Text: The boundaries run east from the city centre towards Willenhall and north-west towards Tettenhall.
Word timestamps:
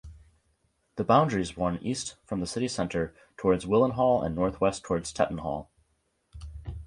The 0.95 1.03
boundaries 1.03 1.59
run 1.59 1.77
east 1.83 2.15
from 2.25 2.39
the 2.39 2.47
city 2.47 2.67
centre 2.67 3.13
towards 3.37 3.67
Willenhall 3.67 4.25
and 4.25 4.33
north-west 4.33 4.83
towards 4.83 5.13
Tettenhall. 5.13 5.67